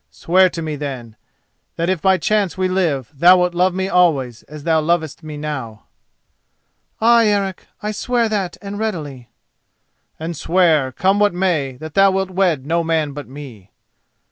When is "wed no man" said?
12.31-13.11